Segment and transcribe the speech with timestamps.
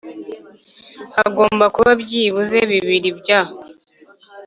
[1.15, 3.41] hagomba kuba byibuze bibiri bya